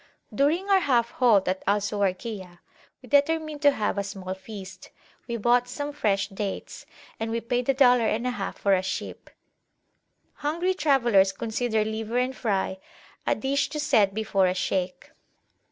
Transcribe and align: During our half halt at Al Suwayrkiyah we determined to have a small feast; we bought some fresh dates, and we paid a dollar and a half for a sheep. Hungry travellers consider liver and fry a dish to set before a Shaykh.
During 0.33 0.67
our 0.67 0.79
half 0.79 1.11
halt 1.11 1.47
at 1.47 1.61
Al 1.67 1.77
Suwayrkiyah 1.79 2.57
we 3.03 3.09
determined 3.09 3.61
to 3.61 3.69
have 3.69 3.99
a 3.99 4.03
small 4.03 4.33
feast; 4.33 4.89
we 5.27 5.37
bought 5.37 5.67
some 5.69 5.93
fresh 5.93 6.27
dates, 6.27 6.87
and 7.19 7.29
we 7.29 7.39
paid 7.39 7.69
a 7.69 7.73
dollar 7.75 8.07
and 8.07 8.25
a 8.25 8.31
half 8.31 8.57
for 8.57 8.73
a 8.73 8.81
sheep. 8.81 9.29
Hungry 10.37 10.73
travellers 10.73 11.31
consider 11.31 11.85
liver 11.85 12.17
and 12.17 12.35
fry 12.35 12.79
a 13.27 13.35
dish 13.35 13.69
to 13.69 13.79
set 13.79 14.11
before 14.15 14.47
a 14.47 14.55
Shaykh. 14.55 15.11